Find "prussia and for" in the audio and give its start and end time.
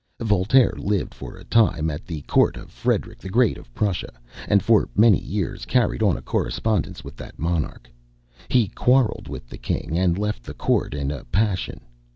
3.75-4.89